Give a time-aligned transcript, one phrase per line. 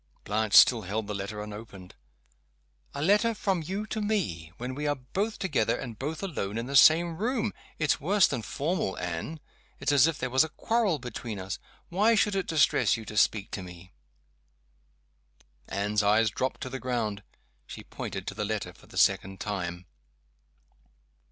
[0.23, 1.93] Blanche still held the letter, unopened.
[2.95, 4.51] "A letter from you to me!
[4.57, 7.53] when we are both together, and both alone in the same room!
[7.77, 9.39] It's worse than formal, Anne!
[9.79, 11.59] It's as if there was a quarrel between us.
[11.89, 13.91] Why should it distress you to speak to me?"
[15.67, 17.21] Anne's eyes dropped to the ground.
[17.67, 19.85] She pointed to the letter for the second time.